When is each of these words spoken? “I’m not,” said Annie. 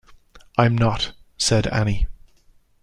“I’m 0.57 0.75
not,” 0.75 1.13
said 1.37 1.67
Annie. 1.67 2.07